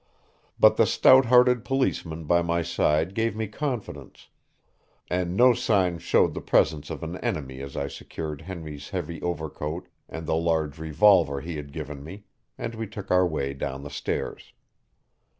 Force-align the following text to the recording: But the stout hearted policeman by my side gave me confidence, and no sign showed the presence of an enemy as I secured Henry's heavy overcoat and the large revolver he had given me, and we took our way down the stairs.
But 0.59 0.77
the 0.77 0.87
stout 0.87 1.25
hearted 1.25 1.63
policeman 1.63 2.23
by 2.25 2.41
my 2.41 2.63
side 2.63 3.13
gave 3.13 3.35
me 3.35 3.45
confidence, 3.47 4.29
and 5.11 5.37
no 5.37 5.53
sign 5.53 5.99
showed 5.99 6.33
the 6.33 6.41
presence 6.41 6.89
of 6.89 7.03
an 7.03 7.17
enemy 7.17 7.61
as 7.61 7.77
I 7.77 7.87
secured 7.87 8.41
Henry's 8.41 8.89
heavy 8.89 9.21
overcoat 9.21 9.87
and 10.09 10.25
the 10.25 10.33
large 10.35 10.79
revolver 10.79 11.39
he 11.41 11.55
had 11.55 11.71
given 11.71 12.03
me, 12.03 12.23
and 12.57 12.73
we 12.73 12.87
took 12.87 13.11
our 13.11 13.27
way 13.27 13.53
down 13.53 13.83
the 13.83 13.91
stairs. 13.91 14.53